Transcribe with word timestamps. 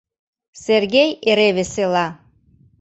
Сергей 0.63 1.09
эре 1.29 1.47
весела. 1.57 2.07